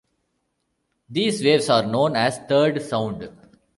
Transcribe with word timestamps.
These 1.11 1.43
waves 1.43 1.69
are 1.69 1.85
known 1.85 2.15
as 2.15 2.39
third 2.49 2.81
sound. 2.81 3.29